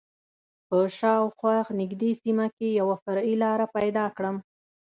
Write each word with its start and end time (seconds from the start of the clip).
په 0.67 0.77
شا 0.97 1.11
او 1.21 1.27
خوا 1.37 1.55
نږدې 1.79 2.11
سیمه 2.21 2.47
کې 2.55 2.67
یوه 2.79 2.95
فرعي 3.03 3.35
لاره 3.43 3.67
پیدا 3.77 4.05
کړم. 4.17 4.35